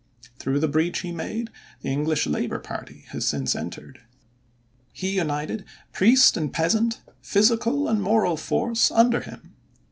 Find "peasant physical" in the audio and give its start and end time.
6.51-7.87